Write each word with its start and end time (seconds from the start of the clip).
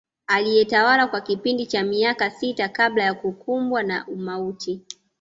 Aliyetawala 0.27 1.07
kwa 1.07 1.21
kipindi 1.21 1.65
cha 1.65 1.83
miaka 1.83 2.29
sita 2.31 2.69
kabla 2.69 3.03
ya 3.03 3.13
kukumbwa 3.13 3.83
na 3.83 4.07
umauti 4.07 4.81